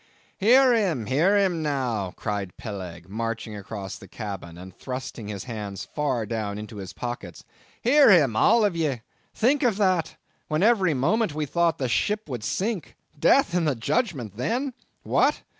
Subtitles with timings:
[0.39, 5.87] "Hear him, hear him now," cried Peleg, marching across the cabin, and thrusting his hands
[5.93, 9.01] far down into his pockets,—"hear him, all of ye.
[9.35, 10.15] Think of that!
[10.47, 12.95] When every moment we thought the ship would sink!
[13.19, 14.73] Death and the Judgment then?
[15.03, 15.43] What?